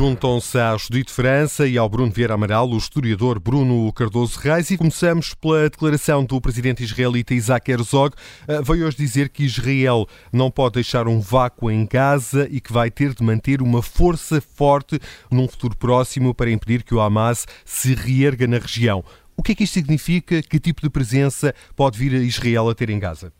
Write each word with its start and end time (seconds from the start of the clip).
juntam-se 0.00 0.56
à 0.56 0.74
Judite 0.78 1.12
França 1.12 1.66
e 1.66 1.76
ao 1.76 1.86
Bruno 1.86 2.10
Vieira 2.10 2.32
Amaral, 2.32 2.70
o 2.70 2.78
historiador 2.78 3.38
Bruno 3.38 3.92
Cardoso 3.92 4.40
Reis, 4.40 4.70
e 4.70 4.78
começamos 4.78 5.34
pela 5.34 5.68
declaração 5.68 6.24
do 6.24 6.40
presidente 6.40 6.82
israelita 6.82 7.34
Isaac 7.34 7.70
Herzog. 7.70 8.16
Ah, 8.48 8.62
veio 8.62 8.86
hoje 8.86 8.96
dizer 8.96 9.28
que 9.28 9.44
Israel 9.44 10.06
não 10.32 10.50
pode 10.50 10.76
deixar 10.76 11.06
um 11.06 11.20
vácuo 11.20 11.70
em 11.70 11.84
Gaza 11.84 12.48
e 12.50 12.62
que 12.62 12.72
vai 12.72 12.90
ter 12.90 13.12
de 13.12 13.22
manter 13.22 13.60
uma 13.60 13.82
força 13.82 14.40
forte 14.40 14.98
num 15.30 15.46
futuro 15.46 15.76
próximo 15.76 16.34
para 16.34 16.50
impedir 16.50 16.82
que 16.82 16.94
o 16.94 17.00
Hamas 17.02 17.46
se 17.66 17.94
reerga 17.94 18.46
na 18.46 18.56
região. 18.56 19.04
O 19.36 19.42
que 19.42 19.52
é 19.52 19.54
que 19.54 19.64
isto 19.64 19.74
significa? 19.74 20.40
Que 20.40 20.58
tipo 20.58 20.80
de 20.80 20.88
presença 20.88 21.54
pode 21.76 21.98
vir 21.98 22.14
a 22.14 22.24
Israel 22.24 22.70
a 22.70 22.74
ter 22.74 22.88
em 22.88 22.98
Gaza? 22.98 23.34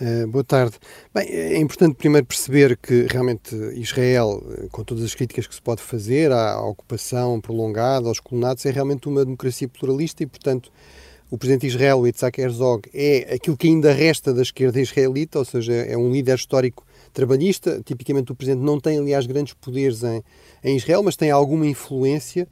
Uh, 0.00 0.26
boa 0.28 0.42
tarde. 0.42 0.78
Bem, 1.14 1.28
é 1.28 1.58
importante 1.58 1.94
primeiro 1.94 2.26
perceber 2.26 2.74
que 2.78 3.06
realmente 3.10 3.54
Israel, 3.74 4.42
eh, 4.56 4.66
com 4.72 4.82
todas 4.82 5.04
as 5.04 5.14
críticas 5.14 5.46
que 5.46 5.54
se 5.54 5.60
pode 5.60 5.82
fazer 5.82 6.32
à, 6.32 6.54
à 6.54 6.66
ocupação 6.66 7.38
prolongada, 7.38 8.08
aos 8.08 8.18
colonatos, 8.18 8.64
é 8.64 8.70
realmente 8.70 9.06
uma 9.08 9.22
democracia 9.22 9.68
pluralista 9.68 10.22
e, 10.22 10.26
portanto, 10.26 10.72
o 11.30 11.36
presidente 11.36 11.60
de 11.60 11.66
Israel, 11.66 12.06
Yitzhak 12.06 12.40
Herzog, 12.40 12.88
é 12.94 13.34
aquilo 13.34 13.58
que 13.58 13.68
ainda 13.68 13.92
resta 13.92 14.32
da 14.32 14.40
esquerda 14.40 14.80
israelita, 14.80 15.38
ou 15.38 15.44
seja, 15.44 15.74
é 15.74 15.98
um 15.98 16.10
líder 16.10 16.36
histórico 16.36 16.86
trabalhista. 17.12 17.82
Tipicamente, 17.84 18.32
o 18.32 18.34
presidente 18.34 18.64
não 18.64 18.80
tem, 18.80 18.98
aliás, 18.98 19.26
grandes 19.26 19.52
poderes 19.52 20.02
em, 20.02 20.24
em 20.64 20.76
Israel, 20.78 21.02
mas 21.02 21.14
tem 21.14 21.30
alguma 21.30 21.66
influência 21.66 22.48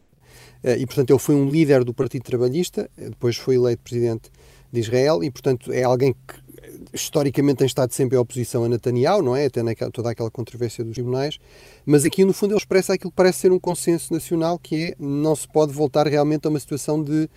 uh, 0.63 0.77
e, 0.79 0.85
portanto, 0.85 1.09
ele 1.13 1.19
foi 1.19 1.35
um 1.35 1.49
líder 1.49 1.83
do 1.83 1.95
Partido 1.95 2.25
Trabalhista, 2.25 2.91
depois 2.95 3.39
foi 3.39 3.55
eleito 3.55 3.83
presidente 3.83 4.31
de 4.71 4.81
Israel 4.81 5.25
e, 5.25 5.31
portanto, 5.31 5.73
é 5.73 5.83
alguém 5.83 6.13
que 6.13 6.48
historicamente 6.93 7.59
tem 7.59 7.67
estado 7.67 7.93
sempre 7.93 8.17
em 8.17 8.21
oposição 8.21 8.65
a 8.65 8.69
Netanyahu, 8.69 9.23
não 9.23 9.37
é? 9.37 9.47
Até 9.47 9.63
naquela, 9.63 9.91
toda 9.91 10.11
aquela 10.11 10.31
controvérsia 10.31 10.85
dos 10.85 10.95
tribunais, 10.95 11.39
mas 11.85 12.05
aqui 12.05 12.25
no 12.25 12.33
fundo 12.33 12.53
ele 12.53 12.59
expressa 12.59 12.95
aquilo 12.95 13.11
que 13.11 13.17
parece 13.17 13.41
ser 13.41 13.53
um 13.53 13.59
consenso 13.59 14.13
nacional, 14.13 14.59
que 14.59 14.85
é 14.85 14.95
não 14.99 15.35
se 15.35 15.49
pode 15.49 15.73
voltar 15.73 16.07
realmente 16.07 16.47
a 16.47 16.51
uma 16.51 16.61
situação 16.61 17.03
de 17.03 17.29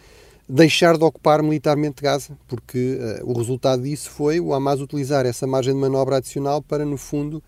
deixar 0.48 0.98
de 0.98 1.04
ocupar 1.04 1.42
militarmente 1.42 2.02
Gaza, 2.02 2.38
porque 2.48 2.98
uh, 3.22 3.30
o 3.30 3.38
resultado 3.38 3.84
disso 3.84 4.10
foi 4.10 4.40
o 4.40 4.54
Hamas 4.54 4.82
utilizar 4.82 5.26
essa 5.26 5.48
margem 5.48 5.74
de 5.74 5.80
manobra 5.80 6.18
adicional 6.18 6.62
para, 6.62 6.84
no 6.84 6.98
fundo, 6.98 7.42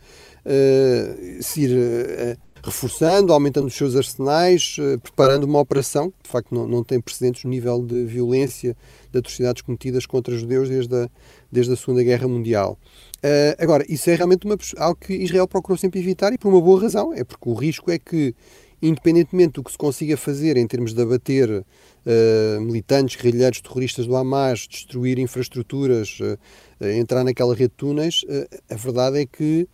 uh, 0.46 1.44
se 1.44 1.64
ir 1.64 2.38
uh, 2.38 2.53
reforçando, 2.64 3.34
aumentando 3.34 3.68
os 3.68 3.74
seus 3.74 3.96
arsenais, 3.96 4.78
preparando 5.02 5.44
uma 5.44 5.60
operação 5.60 6.10
que, 6.10 6.24
de 6.24 6.30
facto, 6.30 6.56
não, 6.56 6.68
não 6.68 6.84
tem 6.84 7.00
precedentes 7.00 7.44
no 7.44 7.50
nível 7.50 7.84
de 7.84 8.06
violência, 8.06 8.76
de 9.12 9.20
atrocidades 9.20 9.62
cometidas 9.62 10.06
contra 10.06 10.36
judeus 10.36 10.70
desde 10.70 10.96
a, 10.96 11.10
desde 11.52 11.74
a 11.74 11.76
Segunda 11.76 12.04
Guerra 12.04 12.28
Mundial. 12.28 12.80
Uh, 13.24 13.56
agora, 13.58 13.86
isso 13.88 14.10
é 14.10 14.16
realmente 14.16 14.46
uma, 14.46 14.58
algo 14.78 15.00
que 15.00 15.14
Israel 15.14 15.48
procurou 15.48 15.78
sempre 15.78 16.00
evitar 16.00 16.34
e 16.34 16.38
por 16.38 16.50
uma 16.50 16.60
boa 16.60 16.82
razão, 16.82 17.14
é 17.14 17.24
porque 17.24 17.48
o 17.48 17.54
risco 17.54 17.90
é 17.90 17.98
que, 17.98 18.36
independentemente 18.82 19.54
do 19.54 19.64
que 19.64 19.72
se 19.72 19.78
consiga 19.78 20.18
fazer 20.18 20.58
em 20.58 20.68
termos 20.68 20.94
de 20.94 21.02
abater 21.02 21.50
uh, 21.50 22.62
militantes, 22.62 23.16
guerrilheiros, 23.16 23.62
terroristas 23.62 24.06
do 24.06 24.16
Hamas, 24.18 24.68
destruir 24.70 25.20
infraestruturas, 25.20 26.20
uh, 26.20 26.86
entrar 26.86 27.24
naquela 27.24 27.54
rede 27.54 27.70
de 27.70 27.78
túneis, 27.78 28.26
a 28.70 28.76
verdade 28.76 29.20
é 29.20 29.26
que 29.26 29.70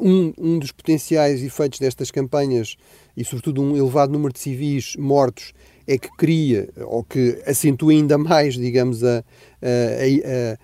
um, 0.00 0.32
um 0.38 0.58
dos 0.58 0.72
potenciais 0.72 1.42
efeitos 1.42 1.78
destas 1.78 2.10
campanhas 2.10 2.76
e, 3.16 3.24
sobretudo, 3.24 3.62
um 3.62 3.76
elevado 3.76 4.12
número 4.12 4.32
de 4.32 4.40
civis 4.40 4.96
mortos 4.96 5.52
é 5.86 5.98
que 5.98 6.08
cria 6.16 6.68
ou 6.86 7.04
que 7.04 7.42
acentua 7.46 7.92
ainda 7.92 8.16
mais, 8.16 8.54
digamos, 8.54 9.04
a, 9.04 9.18
a, 9.18 10.54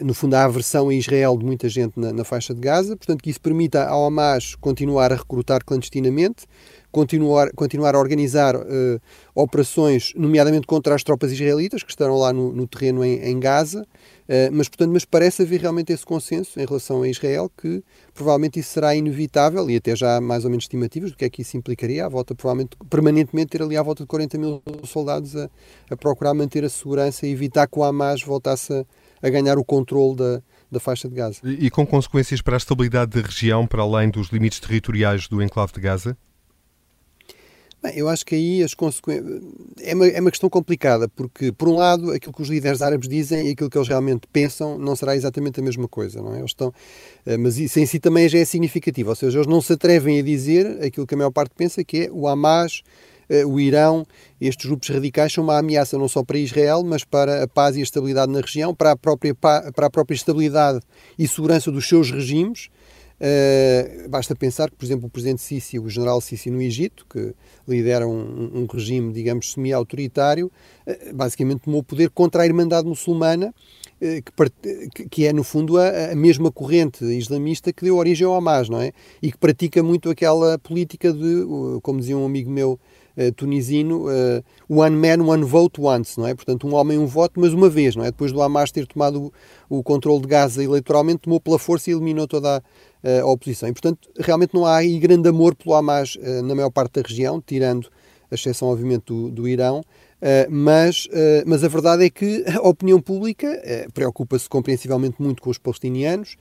a, 0.00 0.04
no 0.04 0.14
fundo, 0.14 0.34
a 0.34 0.44
aversão 0.44 0.88
a 0.88 0.94
Israel 0.94 1.36
de 1.36 1.44
muita 1.44 1.68
gente 1.68 1.98
na, 1.98 2.12
na, 2.12 2.24
faixa 2.24 2.54
de 2.54 2.60
Gaza. 2.60 2.96
Portanto, 2.96 3.22
que 3.22 3.30
isso 3.30 3.40
permita 3.40 3.84
ao 3.84 4.06
Hamas 4.06 4.54
continuar 4.54 5.12
a 5.12 5.16
recrutar 5.16 5.64
clandestinamente, 5.64 6.46
continuar, 6.90 7.50
continuar 7.52 7.94
a 7.94 7.98
organizar 7.98 8.56
uh, 8.56 9.00
operações, 9.34 10.12
nomeadamente 10.16 10.66
contra 10.66 10.94
as 10.94 11.02
tropas 11.02 11.32
israelitas 11.32 11.82
que 11.82 11.90
estarão 11.90 12.16
lá 12.16 12.32
no, 12.32 12.52
no 12.52 12.66
terreno 12.66 13.04
em, 13.04 13.22
em 13.22 13.38
Gaza. 13.38 13.86
Uh, 14.30 14.46
mas, 14.52 14.68
portanto, 14.68 14.92
mas 14.92 15.04
parece 15.04 15.42
haver 15.42 15.60
realmente 15.60 15.92
esse 15.92 16.06
consenso 16.06 16.60
em 16.60 16.64
relação 16.64 17.02
a 17.02 17.08
Israel 17.08 17.50
que 17.50 17.82
provavelmente 18.14 18.60
isso 18.60 18.70
será 18.70 18.94
inevitável 18.94 19.68
e 19.68 19.74
até 19.74 19.96
já 19.96 20.18
há 20.18 20.20
mais 20.20 20.44
ou 20.44 20.50
menos 20.50 20.62
estimativas 20.66 21.10
do 21.10 21.16
que 21.16 21.24
é 21.24 21.28
que 21.28 21.42
isso 21.42 21.56
implicaria. 21.56 22.06
A 22.06 22.08
volta, 22.08 22.32
provavelmente, 22.32 22.76
permanentemente 22.88 23.48
ter 23.48 23.60
ali 23.60 23.76
à 23.76 23.82
volta 23.82 24.04
de 24.04 24.06
40 24.06 24.38
mil 24.38 24.62
soldados 24.84 25.34
a, 25.34 25.50
a 25.90 25.96
procurar 25.96 26.32
manter 26.32 26.64
a 26.64 26.68
segurança 26.68 27.26
e 27.26 27.32
evitar 27.32 27.66
que 27.66 27.76
o 27.76 27.82
Hamas 27.82 28.22
voltasse 28.22 28.72
a, 28.72 28.86
a 29.20 29.28
ganhar 29.28 29.58
o 29.58 29.64
controle 29.64 30.14
da, 30.14 30.42
da 30.70 30.78
faixa 30.78 31.08
de 31.08 31.14
Gaza. 31.16 31.40
E 31.42 31.68
com 31.68 31.84
consequências 31.84 32.40
para 32.40 32.54
a 32.54 32.58
estabilidade 32.58 33.20
da 33.20 33.26
região, 33.26 33.66
para 33.66 33.82
além 33.82 34.10
dos 34.10 34.28
limites 34.28 34.60
territoriais 34.60 35.26
do 35.26 35.42
enclave 35.42 35.72
de 35.72 35.80
Gaza? 35.80 36.16
Bem, 37.82 37.94
eu 37.96 38.10
acho 38.10 38.26
que 38.26 38.34
aí 38.34 38.62
as 38.62 38.74
consequências. 38.74 39.40
É 39.80 39.94
uma, 39.94 40.06
é 40.06 40.20
uma 40.20 40.30
questão 40.30 40.50
complicada, 40.50 41.08
porque, 41.08 41.50
por 41.50 41.66
um 41.66 41.76
lado, 41.76 42.10
aquilo 42.10 42.32
que 42.32 42.42
os 42.42 42.48
líderes 42.48 42.82
árabes 42.82 43.08
dizem 43.08 43.48
e 43.48 43.52
aquilo 43.52 43.70
que 43.70 43.78
eles 43.78 43.88
realmente 43.88 44.26
pensam 44.30 44.78
não 44.78 44.94
será 44.94 45.16
exatamente 45.16 45.60
a 45.60 45.62
mesma 45.62 45.88
coisa, 45.88 46.20
não 46.20 46.34
é? 46.34 46.38
Eles 46.38 46.50
estão. 46.50 46.74
Eh, 47.24 47.38
mas 47.38 47.58
isso 47.58 47.80
em 47.80 47.86
si 47.86 47.98
também 47.98 48.28
já 48.28 48.38
é 48.38 48.44
significativo, 48.44 49.08
ou 49.08 49.16
seja, 49.16 49.38
eles 49.38 49.46
não 49.46 49.62
se 49.62 49.72
atrevem 49.72 50.18
a 50.18 50.22
dizer 50.22 50.82
aquilo 50.84 51.06
que 51.06 51.14
a 51.14 51.16
maior 51.16 51.30
parte 51.30 51.52
pensa, 51.56 51.82
que 51.82 52.04
é 52.04 52.10
o 52.12 52.28
Hamas, 52.28 52.82
eh, 53.30 53.46
o 53.46 53.58
Irão, 53.58 54.06
estes 54.38 54.66
grupos 54.66 54.90
radicais 54.90 55.32
são 55.32 55.42
uma 55.44 55.56
ameaça 55.56 55.96
não 55.96 56.08
só 56.08 56.22
para 56.22 56.36
Israel, 56.38 56.82
mas 56.84 57.02
para 57.02 57.44
a 57.44 57.48
paz 57.48 57.76
e 57.76 57.80
a 57.80 57.82
estabilidade 57.82 58.30
na 58.30 58.40
região, 58.40 58.74
para 58.74 58.90
a 58.90 58.96
própria, 58.96 59.34
para 59.34 59.86
a 59.86 59.90
própria 59.90 60.14
estabilidade 60.14 60.80
e 61.18 61.26
segurança 61.26 61.70
dos 61.70 61.88
seus 61.88 62.10
regimes 62.10 62.68
Uh, 63.20 64.08
basta 64.08 64.34
pensar 64.34 64.70
que, 64.70 64.76
por 64.76 64.84
exemplo, 64.86 65.06
o 65.06 65.10
presidente 65.10 65.42
Sisi, 65.42 65.78
o 65.78 65.90
general 65.90 66.22
Sisi 66.22 66.50
no 66.50 66.60
Egito, 66.62 67.04
que 67.06 67.34
lidera 67.68 68.08
um, 68.08 68.62
um 68.62 68.66
regime, 68.66 69.12
digamos, 69.12 69.52
semi-autoritário, 69.52 70.50
uh, 70.86 71.14
basicamente 71.14 71.60
tomou 71.60 71.82
poder 71.82 72.08
contra 72.08 72.42
a 72.42 72.46
Irmandade 72.46 72.88
Muçulmana, 72.88 73.48
uh, 74.00 74.90
que, 74.90 75.08
que, 75.10 75.26
é, 75.26 75.34
no 75.34 75.44
fundo, 75.44 75.76
a, 75.76 76.12
a, 76.12 76.16
mesma 76.16 76.50
corrente 76.50 77.04
islamista 77.04 77.74
que 77.74 77.84
deu 77.84 77.98
origem 77.98 78.26
ao 78.26 78.34
Hamas, 78.34 78.70
não 78.70 78.80
é? 78.80 78.92
E 79.20 79.30
que 79.30 79.36
pratica 79.36 79.82
muito 79.82 80.08
aquela 80.08 80.58
política 80.58 81.12
de, 81.12 81.44
como 81.82 82.00
dizia 82.00 82.16
um 82.16 82.24
amigo 82.24 82.50
meu, 82.50 82.80
tunisino, 83.36 84.06
one 84.66 84.96
man, 84.96 85.22
one 85.22 85.44
vote 85.44 85.78
once, 85.78 86.18
não 86.18 86.26
é? 86.26 86.34
Portanto, 86.34 86.66
um 86.66 86.74
homem, 86.74 86.96
um 86.96 87.06
voto, 87.06 87.38
mas 87.38 87.52
uma 87.52 87.68
vez, 87.68 87.94
não 87.94 88.02
é? 88.02 88.06
Depois 88.06 88.32
do 88.32 88.40
Hamas 88.40 88.72
ter 88.72 88.86
tomado 88.86 89.30
o, 89.68 89.80
o 89.80 89.82
controle 89.82 90.22
de 90.22 90.28
Gaza 90.28 90.64
eleitoralmente, 90.64 91.22
tomou 91.22 91.38
pela 91.38 91.58
força 91.58 91.90
e 91.90 91.92
eliminou 91.92 92.26
toda 92.26 92.58
a, 92.58 92.62
a 93.02 93.26
oposição. 93.26 93.68
E, 93.68 93.72
portanto, 93.72 94.08
realmente 94.18 94.54
não 94.54 94.66
há 94.66 94.76
aí 94.76 94.98
grande 94.98 95.28
amor 95.28 95.54
pelo 95.54 95.74
Hamas 95.74 96.16
uh, 96.16 96.42
na 96.42 96.54
maior 96.54 96.70
parte 96.70 97.00
da 97.00 97.08
região, 97.08 97.42
tirando 97.44 97.88
a 98.30 98.34
exceção, 98.34 98.68
obviamente, 98.68 99.04
do, 99.06 99.30
do 99.30 99.48
Irão. 99.48 99.82
Uh, 100.20 100.50
mas, 100.50 101.06
uh, 101.06 101.42
mas 101.46 101.64
a 101.64 101.68
verdade 101.68 102.04
é 102.04 102.10
que 102.10 102.44
a 102.46 102.60
opinião 102.68 103.00
pública 103.00 103.48
uh, 103.48 103.90
preocupa-se 103.92 104.46
compreensivelmente 104.50 105.16
muito 105.18 105.40
com 105.40 105.48
os 105.48 105.56
palestinianos, 105.56 106.36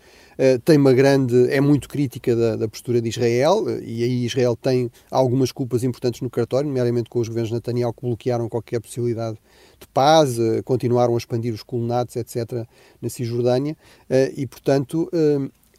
tem 0.64 0.78
uma 0.78 0.94
grande, 0.94 1.52
é 1.52 1.60
muito 1.60 1.90
crítica 1.90 2.34
da, 2.34 2.56
da 2.56 2.66
postura 2.66 3.02
de 3.02 3.10
Israel, 3.10 3.66
e 3.82 4.06
aí 4.06 4.26
Israel 4.26 4.56
tem 4.56 4.90
algumas 5.12 5.52
culpas 5.52 5.84
importantes 5.84 6.22
no 6.22 6.30
cartório, 6.30 6.66
nomeadamente 6.66 7.10
com 7.10 7.20
os 7.20 7.28
governos 7.28 7.52
Netanyahu 7.52 7.92
que 7.92 8.06
bloquearam 8.06 8.48
qualquer 8.48 8.80
possibilidade 8.80 9.38
de 9.78 9.86
paz, 9.94 10.38
continuaram 10.64 11.14
a 11.14 11.18
expandir 11.18 11.54
os 11.54 11.62
colonatos, 11.62 12.16
etc., 12.16 12.66
na 13.02 13.10
Cisjordânia, 13.10 13.76
e 14.38 14.48
portanto 14.48 15.12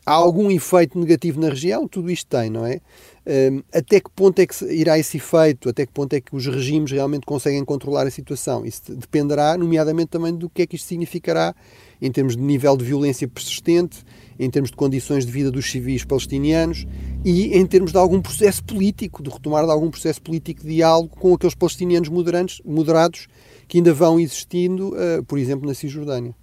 há 0.05 0.12
algum 0.12 0.50
efeito 0.50 0.99
negativo 0.99 1.41
na 1.41 1.49
região, 1.49 1.87
tudo 1.87 2.11
isto 2.11 2.27
tem, 2.27 2.50
não 2.50 2.66
é? 2.66 2.81
Um, 3.27 3.62
até 3.72 4.00
que 4.00 4.11
ponto 4.11 4.38
é 4.41 4.47
que 4.47 4.65
irá 4.72 4.99
esse 4.99 5.19
efeito? 5.19 5.69
Até 5.69 5.84
que 5.87 5.93
ponto 5.93 6.12
é 6.15 6.21
que 6.21 6.34
os 6.34 6.47
regimes 6.47 6.91
realmente 6.91 7.27
conseguem 7.27 7.65
controlar 7.65 8.06
a 8.06 8.11
situação? 8.11 8.65
Isso 8.65 8.94
dependerá, 8.94 9.56
nomeadamente, 9.56 10.08
também 10.08 10.35
do 10.35 10.49
que 10.49 10.62
é 10.62 10.67
que 10.67 10.76
isto 10.76 10.88
significará 10.88 11.55
em 12.00 12.11
termos 12.11 12.35
de 12.35 12.43
nível 12.43 12.76
de 12.76 12.85
violência 12.85 13.29
persistente, 13.29 14.02
em 14.38 14.49
termos 14.49 14.70
de 14.70 14.76
condições 14.76 15.26
de 15.26 15.31
vida 15.31 15.50
dos 15.50 15.70
civis 15.70 16.02
palestinianos 16.02 16.87
e 17.25 17.56
em 17.56 17.67
termos 17.67 17.93
de 17.93 17.99
algum 17.99 18.23
processo 18.23 18.64
político, 18.64 19.23
de 19.23 19.29
retomar 19.29 19.67
de 19.67 19.70
algum 19.70 19.91
processo 19.91 20.23
político 20.23 20.62
de 20.62 20.76
diálogo 20.76 21.11
com 21.11 21.35
aqueles 21.35 21.55
palestinianos 21.55 22.08
moderados 22.08 23.29
que 23.69 23.79
ainda 23.79 23.93
vão 23.93 24.19
existindo, 24.19 24.94
uh, 24.94 25.23
por 25.26 25.38
exemplo, 25.38 25.69
na 25.69 25.75
Cisjordânia. 25.75 26.35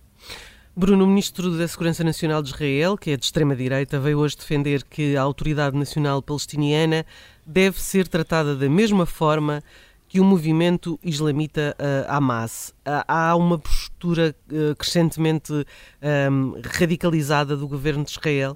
Bruno, 0.80 1.06
o 1.06 1.08
ministro 1.08 1.58
da 1.58 1.68
Segurança 1.68 2.04
Nacional 2.04 2.44
de 2.44 2.50
Israel, 2.50 2.96
que 2.96 3.10
é 3.10 3.18
de 3.18 3.26
extrema-direita, 3.26 4.00
veio 4.00 4.20
hoje 4.20 4.38
defender 4.38 4.84
que 4.84 5.18
a 5.18 5.24
Autoridade 5.24 5.76
Nacional 5.76 6.22
Palestiniana 6.22 7.04
deve 7.44 7.82
ser 7.82 8.08
tratada 8.08 8.56
da 8.56 8.70
mesma 8.70 9.08
forma 9.08 9.64
que 10.08 10.20
o 10.20 10.24
movimento 10.24 11.00
islamita 11.04 11.76
uh, 11.80 12.06
Hamas. 12.08 12.76
Uh, 12.86 13.02
há 13.08 13.36
uma 13.36 13.58
postura 13.58 14.36
uh, 14.52 14.76
crescentemente 14.76 15.52
um, 15.52 16.62
radicalizada 16.64 17.58
do 17.58 17.68
governo 17.68 18.04
de 18.04 18.12
Israel? 18.12 18.56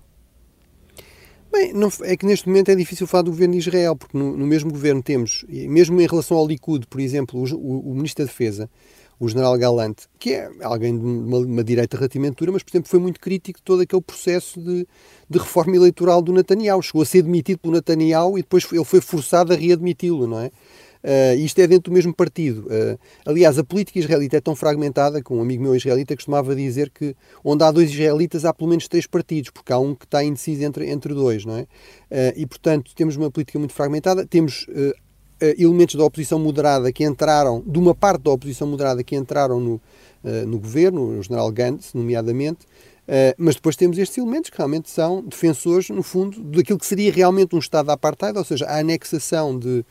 Bem, 1.51 1.73
não, 1.73 1.89
é 2.03 2.15
que 2.15 2.27
neste 2.27 2.47
momento 2.47 2.69
é 2.69 2.75
difícil 2.75 3.07
falar 3.07 3.23
do 3.23 3.31
governo 3.31 3.53
de 3.53 3.61
Israel, 3.61 3.95
porque 3.95 4.15
no, 4.15 4.37
no 4.37 4.45
mesmo 4.45 4.71
governo 4.71 5.01
temos, 5.01 5.43
mesmo 5.49 5.99
em 5.99 6.05
relação 6.05 6.37
ao 6.37 6.47
Likud, 6.47 6.85
por 6.85 7.01
exemplo, 7.01 7.39
o, 7.39 7.55
o, 7.55 7.91
o 7.91 7.95
Ministro 7.95 8.23
da 8.23 8.29
Defesa, 8.29 8.69
o 9.21 9.29
general 9.29 9.55
Galante, 9.55 10.07
que 10.17 10.31
é 10.33 10.49
alguém 10.63 10.97
de 10.97 11.05
uma, 11.05 11.37
uma, 11.37 11.63
direita 11.63 11.95
relativamente 11.95 12.37
dura, 12.37 12.51
mas, 12.51 12.63
por 12.63 12.71
exemplo, 12.71 12.89
foi 12.89 12.99
muito 12.99 13.19
crítico 13.19 13.59
de 13.59 13.63
todo 13.63 13.81
aquele 13.83 14.01
processo 14.01 14.59
de, 14.59 14.87
de 15.29 15.37
reforma 15.37 15.75
eleitoral 15.75 16.23
do 16.23 16.33
Netanyahu. 16.33 16.81
Chegou 16.81 17.03
a 17.03 17.05
ser 17.05 17.21
demitido 17.21 17.59
pelo 17.59 17.75
Netanyahu 17.75 18.39
e 18.39 18.41
depois 18.41 18.65
ele 18.71 18.83
foi 18.83 18.99
forçado 18.99 19.53
a 19.53 19.55
readmiti-lo, 19.55 20.25
não 20.25 20.39
é? 20.39 20.47
Uh, 21.03 21.35
isto 21.37 21.59
é 21.59 21.67
dentro 21.67 21.91
do 21.91 21.93
mesmo 21.93 22.15
partido. 22.15 22.65
Uh, 22.65 22.97
aliás, 23.23 23.59
a 23.59 23.63
política 23.63 23.99
israelita 23.99 24.37
é 24.37 24.41
tão 24.41 24.55
fragmentada 24.55 25.21
que 25.21 25.31
um 25.31 25.39
amigo 25.39 25.61
meu 25.61 25.75
israelita 25.75 26.15
costumava 26.15 26.55
dizer 26.55 26.89
que 26.89 27.15
onde 27.43 27.63
há 27.63 27.71
dois 27.71 27.91
israelitas 27.91 28.43
há 28.43 28.51
pelo 28.51 28.71
menos 28.71 28.87
três 28.87 29.05
partidos, 29.05 29.51
porque 29.51 29.71
há 29.71 29.77
um 29.77 29.93
que 29.93 30.05
está 30.05 30.23
indeciso 30.23 30.63
entre, 30.63 30.89
entre 30.89 31.13
dois, 31.13 31.45
não 31.45 31.57
é? 31.57 31.61
Uh, 31.61 31.67
e, 32.35 32.47
portanto, 32.47 32.91
temos 32.95 33.15
uma 33.15 33.29
política 33.29 33.59
muito 33.59 33.73
fragmentada, 33.73 34.25
temos 34.25 34.65
elementos 35.57 35.95
da 35.95 36.03
oposição 36.03 36.39
moderada 36.39 36.91
que 36.91 37.03
entraram, 37.03 37.63
de 37.65 37.79
uma 37.79 37.95
parte 37.95 38.23
da 38.23 38.31
oposição 38.31 38.67
moderada 38.67 39.03
que 39.03 39.15
entraram 39.15 39.59
no, 39.59 39.73
uh, 40.23 40.45
no 40.47 40.59
governo, 40.59 41.19
o 41.19 41.23
general 41.23 41.51
Gantz, 41.51 41.93
nomeadamente, 41.93 42.65
uh, 43.07 43.33
mas 43.37 43.55
depois 43.55 43.75
temos 43.75 43.97
estes 43.97 44.17
elementos 44.17 44.49
que 44.49 44.57
realmente 44.57 44.89
são 44.89 45.23
defensores, 45.23 45.89
no 45.89 46.03
fundo, 46.03 46.41
daquilo 46.43 46.77
que 46.77 46.85
seria 46.85 47.11
realmente 47.11 47.55
um 47.55 47.59
Estado 47.59 47.87
de 47.87 47.91
apartheid, 47.91 48.37
ou 48.37 48.45
seja, 48.45 48.65
a 48.65 48.79
anexação 48.79 49.57
de, 49.57 49.83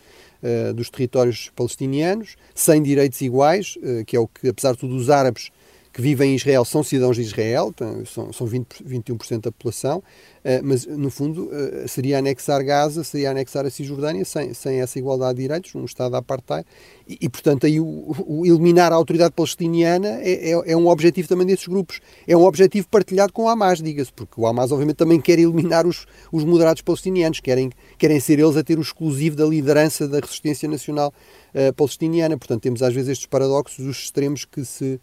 dos 0.75 0.89
territórios 0.89 1.51
palestinianos, 1.55 2.37
sem 2.55 2.83
direitos 2.83 3.21
iguais, 3.21 3.77
que 4.07 4.17
é 4.17 4.21
o 4.21 4.27
que, 4.27 4.49
apesar 4.49 4.73
de 4.73 4.79
tudo, 4.79 4.97
os 4.97 5.11
árabes 5.11 5.51
que 5.93 6.01
vivem 6.01 6.33
em 6.33 6.37
Israel 6.37 6.65
são 6.65 6.83
cidadãos 6.83 7.17
de 7.17 7.23
Israel, 7.23 7.75
são, 8.07 8.33
são 8.33 8.47
20, 8.47 8.85
21% 8.85 9.41
da 9.41 9.53
população, 9.53 10.03
eh, 10.45 10.61
mas 10.63 10.87
no 10.87 11.11
fundo 11.11 11.51
eh, 11.53 11.87
seria 11.89 12.19
anexar 12.19 12.65
Gaza, 12.65 13.03
seria 13.03 13.33
anexar 13.33 13.67
a 13.67 13.71
Cisjordânia 13.71 14.25
sem, 14.25 14.55
sem 14.55 14.81
essa 14.81 14.99
igualdade 14.99 15.37
de 15.37 15.43
direitos, 15.43 15.75
um 15.75 15.85
Estado 15.85 16.15
apartheid, 16.15 16.65
e, 17.09 17.19
e 17.21 17.29
portanto 17.29 17.67
aí 17.67 17.81
o, 17.81 18.15
o, 18.25 18.47
eliminar 18.47 18.93
a 18.93 18.95
autoridade 18.95 19.35
palestiniana 19.35 20.21
é, 20.23 20.51
é, 20.51 20.73
é, 20.73 20.77
um 20.77 20.87
objetivo 20.87 21.27
também 21.27 21.47
desses 21.47 21.67
grupos, 21.67 22.01
é 22.27 22.37
um 22.37 22.45
objetivo 22.45 22.87
partilhado 22.89 23.33
com 23.33 23.45
o 23.45 23.49
Hamas, 23.49 23.83
diga-se, 23.83 24.13
porque 24.13 24.41
o 24.41 24.47
Hamas 24.47 24.71
obviamente 24.71 24.97
também 24.97 25.21
quer 25.21 25.41
eliminar 25.41 25.87
os, 25.89 26.07
os 26.31 26.45
moderados 26.45 26.83
palestinianos, 26.83 27.41
querem, 27.41 27.71
querem 27.99 28.21
ser 28.21 28.39
eles 28.39 28.57
a 28.57 28.63
ter 28.63 28.79
o 28.79 28.83
exclusivo 28.83 29.35
da 29.35 29.45
liderança 29.45 30.07
da 30.07 30.21
resistência 30.21 30.69
nacional 30.69 31.13
uh, 31.53 31.73
palestiniana, 31.75 32.39
portanto 32.39 32.63
temos 32.63 32.81
às 32.81 32.95
vezes 32.95 33.11
estes 33.11 33.27
paradoxos, 33.27 33.85
os 33.85 34.05
extremos 34.05 34.45
que 34.45 34.65
se 34.65 35.01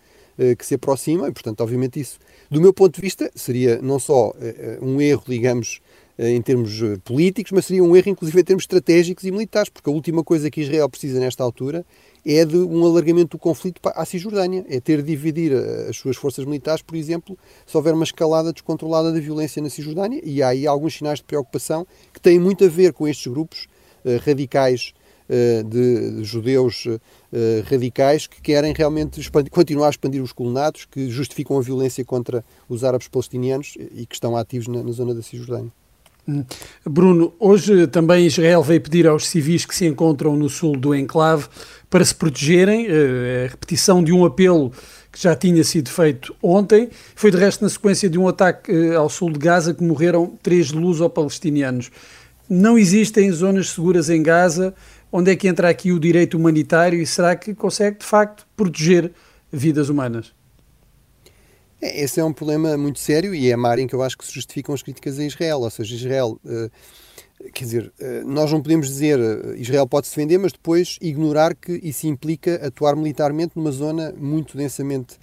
que 0.57 0.65
se 0.65 0.75
aproxima, 0.75 1.27
e 1.27 1.31
portanto, 1.31 1.61
obviamente, 1.61 1.99
isso, 1.99 2.19
do 2.49 2.61
meu 2.61 2.73
ponto 2.73 2.95
de 2.95 3.01
vista, 3.01 3.31
seria 3.35 3.81
não 3.81 3.99
só 3.99 4.33
eh, 4.39 4.55
eh, 4.57 4.79
um 4.81 5.01
erro, 5.01 5.23
digamos, 5.27 5.79
em 6.19 6.41
termos 6.41 6.81
políticos, 7.03 7.51
mas 7.51 7.65
seria 7.65 7.83
um 7.83 7.95
erro, 7.95 8.09
inclusive, 8.09 8.41
em 8.41 8.43
termos 8.43 8.63
estratégicos 8.63 9.23
e 9.23 9.31
militares, 9.31 9.69
porque 9.69 9.87
a 9.87 9.93
última 9.93 10.23
coisa 10.23 10.49
que 10.49 10.61
Israel 10.61 10.89
precisa 10.89 11.19
nesta 11.19 11.43
altura 11.43 11.85
é 12.25 12.43
de 12.43 12.57
um 12.57 12.83
alargamento 12.83 13.37
do 13.37 13.39
conflito 13.39 13.79
à 13.85 14.03
Cisjordânia, 14.03 14.65
é 14.67 14.79
ter 14.79 15.03
de 15.03 15.09
dividir 15.09 15.53
as 15.87 15.95
suas 15.95 16.17
forças 16.17 16.43
militares, 16.43 16.81
por 16.81 16.95
exemplo, 16.95 17.37
se 17.67 17.77
houver 17.77 17.93
uma 17.93 18.03
escalada 18.03 18.51
descontrolada 18.51 19.13
da 19.13 19.19
violência 19.19 19.61
na 19.61 19.69
Cisjordânia, 19.69 20.19
e 20.23 20.41
há 20.41 20.47
aí 20.47 20.65
alguns 20.65 20.97
sinais 20.97 21.19
de 21.19 21.25
preocupação 21.25 21.85
que 22.11 22.19
têm 22.19 22.39
muito 22.39 22.65
a 22.65 22.67
ver 22.67 22.93
com 22.93 23.07
estes 23.07 23.27
grupos 23.27 23.67
radicais 24.25 24.93
eh, 24.95 24.96
de 25.63 26.23
judeus 26.23 26.87
eh, 27.33 27.61
radicais 27.69 28.25
que 28.25 28.41
querem 28.41 28.73
realmente 28.73 29.19
expandir, 29.19 29.51
continuar 29.51 29.87
a 29.87 29.89
expandir 29.89 30.23
os 30.23 30.31
colonatos, 30.31 30.85
que 30.85 31.09
justificam 31.09 31.57
a 31.57 31.61
violência 31.61 32.05
contra 32.05 32.43
os 32.69 32.85
árabes 32.85 33.09
palestinianos 33.09 33.77
e 33.93 34.05
que 34.05 34.15
estão 34.15 34.37
ativos 34.37 34.67
na, 34.67 34.81
na 34.81 34.91
zona 34.93 35.13
da 35.13 35.21
Cisjordânia. 35.21 35.71
Hum. 36.25 36.45
Bruno, 36.85 37.33
hoje 37.39 37.87
também 37.87 38.25
Israel 38.25 38.63
veio 38.63 38.81
pedir 38.81 39.07
aos 39.07 39.27
civis 39.27 39.65
que 39.65 39.75
se 39.75 39.85
encontram 39.85 40.37
no 40.37 40.49
sul 40.49 40.77
do 40.77 40.95
enclave 40.95 41.47
para 41.89 42.03
se 42.03 42.15
protegerem, 42.15 42.87
eh, 42.87 43.45
a 43.47 43.51
repetição 43.51 44.01
de 44.01 44.13
um 44.13 44.23
apelo 44.23 44.71
que 45.11 45.21
já 45.21 45.35
tinha 45.35 45.63
sido 45.63 45.89
feito 45.89 46.33
ontem, 46.41 46.89
foi 47.13 47.31
de 47.31 47.37
resto 47.37 47.63
na 47.63 47.69
sequência 47.69 48.09
de 48.09 48.17
um 48.17 48.27
ataque 48.27 48.71
ao 48.93 49.09
sul 49.09 49.31
de 49.31 49.39
Gaza 49.39 49.73
que 49.73 49.83
morreram 49.83 50.33
três 50.41 50.71
luso-palestinianos. 50.71 51.91
Não 52.49 52.77
existem 52.77 53.29
zonas 53.31 53.71
seguras 53.71 54.09
em 54.09 54.23
Gaza, 54.23 54.73
Onde 55.11 55.31
é 55.31 55.35
que 55.35 55.47
entra 55.47 55.69
aqui 55.69 55.91
o 55.91 55.99
direito 55.99 56.37
humanitário 56.37 57.01
e 57.01 57.05
será 57.05 57.35
que 57.35 57.55
consegue, 57.55 57.99
de 57.99 58.05
facto, 58.05 58.45
proteger 58.55 59.13
vidas 59.51 59.89
humanas? 59.89 60.33
É, 61.81 62.03
esse 62.03 62.19
é 62.19 62.23
um 62.23 62.33
problema 62.33 62.75
muito 62.77 62.99
sério 62.99 63.33
e 63.33 63.49
é 63.49 63.53
a 63.53 63.67
área 63.67 63.81
em 63.81 63.87
que 63.87 63.95
eu 63.95 64.01
acho 64.01 64.17
que 64.17 64.25
se 64.25 64.33
justificam 64.33 64.73
as 64.73 64.81
críticas 64.81 65.19
a 65.19 65.23
Israel. 65.23 65.61
Ou 65.61 65.69
seja, 65.69 65.95
Israel, 65.95 66.39
uh, 66.43 66.71
quer 67.53 67.63
dizer, 67.63 67.93
uh, 67.99 68.27
nós 68.27 68.51
não 68.51 68.61
podemos 68.61 68.87
dizer 68.87 69.19
uh, 69.19 69.55
Israel 69.55 69.87
pode 69.87 70.07
se 70.07 70.15
defender, 70.15 70.37
mas 70.37 70.51
depois 70.51 70.97
ignorar 71.01 71.55
que 71.55 71.79
isso 71.83 72.07
implica 72.07 72.55
atuar 72.65 72.95
militarmente 72.95 73.53
numa 73.55 73.71
zona 73.71 74.13
muito 74.17 74.57
densamente 74.57 75.17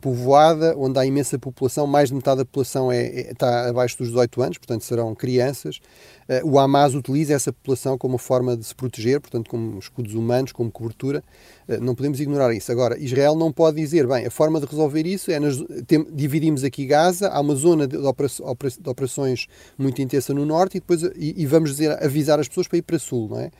povoada, 0.00 0.74
onde 0.76 0.98
há 0.98 1.04
imensa 1.04 1.38
população, 1.38 1.86
mais 1.86 2.08
de 2.08 2.14
metade 2.14 2.38
da 2.38 2.44
população 2.44 2.90
é, 2.90 3.06
é 3.06 3.30
está 3.32 3.68
abaixo 3.68 3.98
dos 3.98 4.08
18 4.08 4.42
anos, 4.42 4.58
portanto 4.58 4.82
serão 4.82 5.14
crianças. 5.14 5.80
Uh, 6.28 6.48
o 6.48 6.58
Hamas 6.58 6.94
utiliza 6.94 7.34
essa 7.34 7.52
população 7.52 7.98
como 7.98 8.16
forma 8.16 8.56
de 8.56 8.64
se 8.64 8.74
proteger, 8.74 9.20
portanto 9.20 9.50
como 9.50 9.78
escudos 9.78 10.14
humanos, 10.14 10.52
como 10.52 10.70
cobertura. 10.70 11.22
Uh, 11.68 11.80
não 11.80 11.94
podemos 11.94 12.20
ignorar 12.20 12.54
isso. 12.54 12.70
Agora, 12.72 12.98
Israel 12.98 13.34
não 13.34 13.52
pode 13.52 13.76
dizer, 13.76 14.06
bem, 14.06 14.26
a 14.26 14.30
forma 14.30 14.60
de 14.60 14.66
resolver 14.66 15.06
isso 15.06 15.30
é, 15.30 15.38
nas, 15.38 15.56
tem, 15.86 16.06
dividimos 16.12 16.64
aqui 16.64 16.86
Gaza, 16.86 17.28
há 17.28 17.40
uma 17.40 17.54
zona 17.54 17.86
de, 17.86 17.96
de, 17.96 18.88
operações 18.88 19.46
muito 19.76 20.00
intensa 20.00 20.32
no 20.32 20.46
norte 20.46 20.76
e 20.76 20.80
depois 20.80 21.02
e, 21.02 21.34
e 21.36 21.46
vamos 21.46 21.70
dizer, 21.70 22.02
avisar 22.02 22.40
as 22.40 22.48
pessoas 22.48 22.68
para 22.68 22.78
ir 22.78 22.82
para 22.82 22.98
sul, 22.98 23.28
não 23.28 23.40
é? 23.40 23.50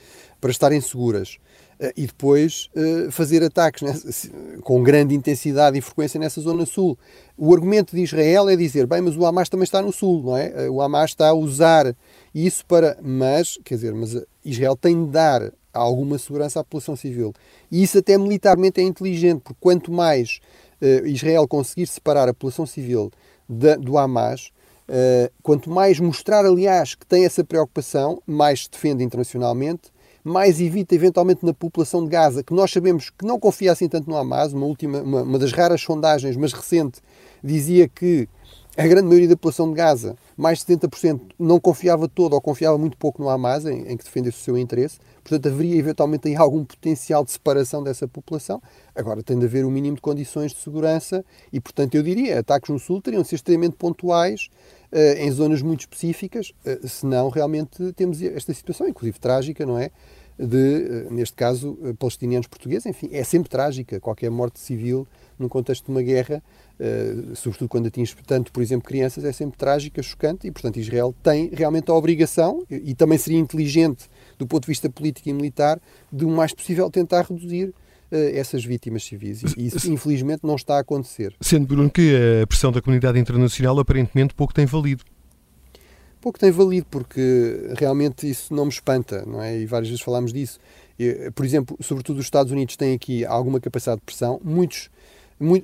Para 0.40 0.50
estarem 0.50 0.80
seguras. 0.80 1.38
Eh, 1.80 1.94
e 1.96 2.06
depois 2.06 2.68
uh, 2.76 3.10
fazer 3.10 3.42
ataques 3.42 4.28
com 4.62 4.82
grande 4.82 5.14
intensidade 5.14 5.78
e 5.78 5.80
frequência 5.80 6.20
nessa 6.20 6.40
zona 6.40 6.66
sul. 6.66 6.98
O 7.38 7.54
argumento 7.54 7.96
de 7.96 8.02
Israel 8.02 8.50
é 8.50 8.56
dizer, 8.56 8.86
bem, 8.86 9.00
mas 9.00 9.16
o 9.16 9.24
Hamas 9.24 9.48
também 9.48 9.64
está 9.64 9.80
no 9.80 9.90
sul, 9.90 10.22
não 10.22 10.36
é? 10.36 10.66
Eh, 10.66 10.70
o 10.70 10.82
Hamas 10.82 11.12
está 11.12 11.28
a 11.28 11.34
usar 11.34 11.96
isso 12.34 12.66
para... 12.66 12.98
Mas, 13.02 13.58
quer 13.64 13.76
dizer, 13.76 13.94
mas 13.94 14.14
Israel 14.44 14.76
tem 14.76 15.06
de 15.06 15.10
dar 15.10 15.50
alguma 15.72 16.18
segurança 16.18 16.60
à 16.60 16.64
população 16.64 16.96
civil. 16.96 17.32
E 17.72 17.82
isso 17.82 17.96
até 17.96 18.18
militarmente 18.18 18.78
é 18.80 18.84
inteligente, 18.84 19.40
porque 19.40 19.58
quanto 19.58 19.90
mais 19.90 20.40
Israel 21.04 21.46
conseguir 21.46 21.86
separar 21.86 22.28
a 22.28 22.34
população 22.34 22.66
civil 22.66 23.12
do 23.48 23.96
Hamas, 23.96 24.50
quanto 25.42 25.70
mais 25.70 26.00
mostrar, 26.00 26.44
aliás, 26.44 26.96
que 26.96 27.06
tem 27.06 27.24
essa 27.24 27.44
preocupação, 27.44 28.20
mais 28.26 28.64
se 28.64 28.70
defende 28.70 29.04
internacionalmente, 29.04 29.92
mais 30.22 30.60
evita 30.60 30.94
eventualmente 30.94 31.44
na 31.44 31.54
população 31.54 32.04
de 32.04 32.10
Gaza, 32.10 32.42
que 32.42 32.52
nós 32.52 32.70
sabemos 32.70 33.10
que 33.10 33.24
não 33.24 33.38
confia 33.38 33.72
assim 33.72 33.88
tanto 33.88 34.08
no 34.08 34.16
Hamas, 34.16 34.52
uma, 34.52 34.66
última, 34.66 35.00
uma, 35.00 35.22
uma 35.22 35.38
das 35.38 35.52
raras 35.52 35.80
sondagens, 35.80 36.36
mas 36.36 36.52
recente, 36.52 37.00
dizia 37.42 37.88
que 37.88 38.28
a 38.76 38.86
grande 38.86 39.08
maioria 39.08 39.28
da 39.28 39.36
população 39.36 39.68
de 39.68 39.74
Gaza, 39.74 40.16
mais 40.36 40.60
de 40.60 40.64
70%, 40.66 41.20
não 41.38 41.58
confiava 41.58 42.08
todo 42.08 42.34
ou 42.34 42.40
confiava 42.40 42.78
muito 42.78 42.96
pouco 42.96 43.20
no 43.20 43.28
Hamas, 43.28 43.66
em, 43.66 43.82
em 43.88 43.96
que 43.96 44.04
defendesse 44.04 44.38
o 44.38 44.40
seu 44.40 44.56
interesse. 44.56 44.98
Portanto, 45.24 45.52
haveria 45.52 45.76
eventualmente 45.76 46.28
aí 46.28 46.36
algum 46.36 46.64
potencial 46.64 47.24
de 47.24 47.32
separação 47.32 47.82
dessa 47.82 48.06
população. 48.06 48.62
Agora, 48.94 49.22
tem 49.22 49.38
de 49.38 49.44
haver 49.44 49.66
um 49.66 49.70
mínimo 49.70 49.96
de 49.96 50.00
condições 50.00 50.52
de 50.52 50.58
segurança 50.58 51.24
e, 51.52 51.60
portanto, 51.60 51.94
eu 51.96 52.02
diria, 52.02 52.38
ataques 52.38 52.70
no 52.70 52.78
Sul 52.78 53.02
teriam 53.02 53.22
de 53.22 53.28
ser 53.28 53.34
extremamente 53.34 53.74
pontuais, 53.76 54.48
em 55.18 55.30
zonas 55.30 55.62
muito 55.62 55.80
específicas, 55.80 56.52
uh, 56.64 56.88
senão 56.88 57.28
realmente 57.28 57.92
temos 57.92 58.20
esta 58.22 58.52
situação, 58.52 58.88
inclusive 58.88 59.18
trágica, 59.18 59.64
não 59.64 59.78
é? 59.78 59.90
De, 60.38 61.06
uh, 61.06 61.12
neste 61.12 61.34
caso, 61.36 61.78
palestinianos 61.98 62.46
portugueses. 62.46 62.86
Enfim, 62.86 63.08
é 63.12 63.22
sempre 63.22 63.48
trágica 63.48 64.00
qualquer 64.00 64.30
morte 64.30 64.58
civil 64.58 65.06
num 65.38 65.48
contexto 65.48 65.86
de 65.86 65.90
uma 65.90 66.02
guerra, 66.02 66.42
sobretudo 67.34 67.68
quando 67.68 67.86
atinge 67.86 68.14
tanto, 68.26 68.52
por 68.52 68.62
exemplo, 68.62 68.86
crianças, 68.86 69.24
é 69.24 69.32
sempre 69.32 69.56
trágica, 69.56 70.02
chocante 70.02 70.46
e, 70.46 70.50
portanto, 70.50 70.78
Israel 70.78 71.14
tem 71.22 71.48
realmente 71.50 71.90
a 71.90 71.94
obrigação, 71.94 72.62
e, 72.70 72.90
e 72.90 72.94
também 72.94 73.16
seria 73.16 73.38
inteligente 73.38 74.06
do 74.38 74.46
ponto 74.46 74.62
de 74.64 74.68
vista 74.68 74.90
político 74.90 75.28
e 75.28 75.32
militar, 75.32 75.80
de 76.12 76.24
o 76.24 76.28
mais 76.28 76.52
possível 76.52 76.90
tentar 76.90 77.22
reduzir 77.22 77.68
eh, 77.68 77.72
essas 78.10 78.64
vítimas 78.64 79.04
civis. 79.04 79.42
E 79.56 79.66
isso, 79.66 79.90
infelizmente, 79.90 80.40
não 80.44 80.56
está 80.56 80.76
a 80.76 80.80
acontecer. 80.80 81.34
Sendo, 81.40 81.66
Bruno, 81.66 81.90
que 81.90 82.14
a 82.42 82.46
pressão 82.46 82.72
da 82.72 82.82
comunidade 82.82 83.18
internacional 83.18 83.78
aparentemente 83.78 84.34
pouco 84.34 84.52
tem 84.52 84.66
valido. 84.66 85.04
Pouco 86.20 86.38
tem 86.38 86.50
valido, 86.50 86.86
porque 86.90 87.72
realmente 87.78 88.28
isso 88.28 88.54
não 88.54 88.64
me 88.66 88.70
espanta, 88.70 89.24
não 89.26 89.42
é? 89.42 89.58
E 89.58 89.66
várias 89.66 89.88
vezes 89.88 90.04
falámos 90.04 90.32
disso. 90.32 90.58
Por 91.34 91.46
exemplo, 91.46 91.76
sobretudo 91.80 92.18
os 92.18 92.26
Estados 92.26 92.52
Unidos 92.52 92.76
têm 92.76 92.94
aqui 92.94 93.24
alguma 93.24 93.58
capacidade 93.58 94.00
de 94.00 94.04
pressão. 94.04 94.40
Muitos 94.44 94.90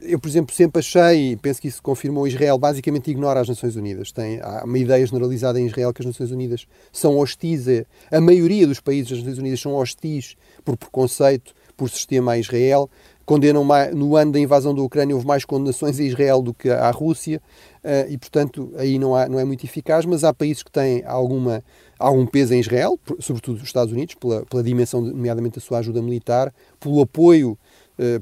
eu, 0.03 0.19
por 0.19 0.27
exemplo, 0.27 0.55
sempre 0.55 0.79
achei, 0.79 1.33
e 1.33 1.37
penso 1.37 1.61
que 1.61 1.69
isso 1.69 1.83
confirmou, 1.83 2.27
Israel 2.27 2.57
basicamente 2.57 3.11
ignora 3.11 3.41
as 3.41 3.49
Nações 3.49 3.77
Unidas. 3.77 4.11
Tem, 4.11 4.41
há 4.41 4.65
uma 4.65 4.79
ideia 4.79 5.07
generalizada 5.07 5.61
em 5.61 5.67
Israel 5.67 5.93
que 5.93 6.01
as 6.01 6.07
Nações 6.07 6.31
Unidas 6.31 6.67
são 6.91 7.19
hostis. 7.19 7.67
A, 7.69 8.17
a 8.17 8.21
maioria 8.21 8.67
dos 8.67 8.81
países 8.81 9.11
das 9.11 9.19
Nações 9.19 9.39
Unidas 9.39 9.61
são 9.61 9.75
hostis 9.75 10.35
por 10.65 10.79
preconceito, 10.79 11.55
por 11.77 11.91
sistema 11.91 12.33
a 12.33 12.39
Israel, 12.39 12.89
condenam 13.27 13.65
mais, 13.65 13.95
no 13.95 14.17
ano 14.17 14.33
da 14.33 14.39
invasão 14.39 14.75
da 14.75 14.81
Ucrânia 14.81 15.15
houve 15.15 15.27
mais 15.27 15.45
condenações 15.45 15.99
a 15.99 16.03
Israel 16.03 16.41
do 16.41 16.55
que 16.55 16.71
à 16.71 16.91
Rússia 16.91 17.43
uh, 17.83 18.11
e, 18.11 18.17
portanto, 18.17 18.73
aí 18.77 18.99
não, 18.99 19.17
há, 19.17 19.29
não 19.29 19.39
é 19.39 19.45
muito 19.45 19.65
eficaz, 19.65 20.07
mas 20.07 20.23
há 20.23 20.33
países 20.33 20.63
que 20.63 20.71
têm 20.71 21.05
alguma, 21.05 21.63
algum 21.99 22.25
peso 22.25 22.55
em 22.55 22.61
Israel, 22.61 22.99
sobretudo 23.19 23.57
os 23.57 23.65
Estados 23.65 23.93
Unidos, 23.93 24.15
pela, 24.15 24.47
pela 24.47 24.63
dimensão, 24.63 25.01
nomeadamente, 25.01 25.57
da 25.57 25.61
sua 25.61 25.79
ajuda 25.79 26.01
militar, 26.01 26.55
pelo 26.79 27.01
apoio 27.01 27.59
eh, 27.59 27.66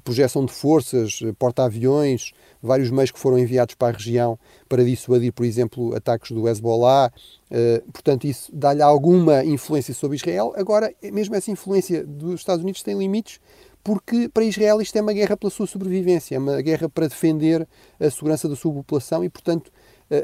projeção 0.04 0.44
de 0.44 0.52
forças, 0.52 1.20
eh, 1.22 1.32
porta-aviões, 1.38 2.32
vários 2.62 2.90
meios 2.90 3.10
que 3.10 3.18
foram 3.18 3.38
enviados 3.38 3.74
para 3.74 3.88
a 3.88 3.98
região 3.98 4.38
para 4.68 4.84
dissuadir, 4.84 5.32
por 5.32 5.44
exemplo, 5.44 5.94
ataques 5.94 6.30
do 6.30 6.48
Hezbollah. 6.48 7.12
Eh, 7.50 7.82
portanto, 7.92 8.24
isso 8.24 8.50
dá-lhe 8.54 8.82
alguma 8.82 9.44
influência 9.44 9.92
sobre 9.92 10.16
Israel. 10.16 10.52
Agora, 10.56 10.92
mesmo 11.02 11.34
essa 11.34 11.50
influência 11.50 12.06
dos 12.06 12.40
Estados 12.40 12.62
Unidos 12.62 12.82
tem 12.82 12.96
limites, 12.96 13.40
porque 13.82 14.28
para 14.28 14.44
Israel 14.44 14.80
isto 14.80 14.96
é 14.96 15.02
uma 15.02 15.12
guerra 15.12 15.36
pela 15.36 15.50
sua 15.50 15.66
sobrevivência, 15.66 16.36
é 16.36 16.38
uma 16.38 16.62
guerra 16.62 16.88
para 16.88 17.08
defender 17.08 17.68
a 18.00 18.10
segurança 18.10 18.48
da 18.48 18.56
sua 18.56 18.72
população 18.72 19.22
e, 19.24 19.28
portanto, 19.28 19.70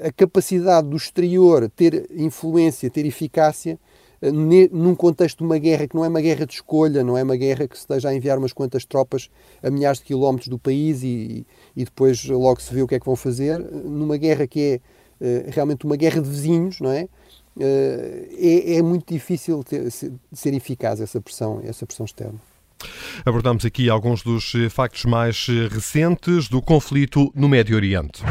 a 0.07 0.13
capacidade 0.13 0.89
do 0.89 0.97
exterior 0.97 1.69
ter 1.71 2.07
influência, 2.15 2.89
ter 2.89 3.05
eficácia, 3.05 3.79
num 4.23 4.95
contexto 4.95 5.39
de 5.39 5.45
uma 5.45 5.59
guerra 5.59 5.87
que 5.89 5.95
não 5.95 6.05
é 6.05 6.09
uma 6.09 6.21
guerra 6.21 6.45
de 6.45 6.55
escolha, 6.55 7.03
não 7.03 7.17
é 7.17 7.23
uma 7.23 7.37
guerra 7.37 7.67
que 7.67 7.77
se 7.77 7.83
esteja 7.83 8.11
a 8.11 8.15
enviar 8.15 8.39
umas 8.39 8.53
quantas 8.53 8.85
tropas 8.85 9.31
a 9.63 9.71
milhares 9.71 9.99
de 9.99 10.05
quilómetros 10.05 10.49
do 10.49 10.59
país 10.59 11.03
e, 11.03 11.47
e 11.75 11.85
depois 11.85 12.25
logo 12.27 12.61
se 12.61 12.73
vê 12.75 12.83
o 12.83 12.87
que 12.87 12.95
é 12.95 13.01
que 13.01 13.07
vão 13.07 13.17
fazer, 13.17 13.59
numa 13.59 14.19
guerra 14.19 14.47
que 14.47 14.61
é 14.61 15.47
uh, 15.49 15.51
realmente 15.51 15.87
uma 15.87 15.97
guerra 15.97 16.21
de 16.21 16.29
vizinhos, 16.29 16.81
não 16.81 16.91
é? 16.91 17.09
É, 17.59 18.77
é, 18.77 18.83
muito 18.83 19.13
difícil 19.13 19.63
ter, 19.65 19.91
ser 19.91 20.55
eficaz 20.55 21.01
essa 21.01 21.21
pressão, 21.21 21.61
essa 21.65 21.85
pressão 21.85 22.07
externa. 22.07 22.41
Abordamos 23.25 23.65
aqui 23.67 23.91
alguns 23.91 24.23
dos 24.23 24.53
factos 24.71 25.05
mais 25.05 25.47
recentes 25.71 26.49
do 26.49 26.63
conflito 26.63 27.31
no 27.35 27.49
Médio 27.49 27.77
Oriente. 27.77 28.23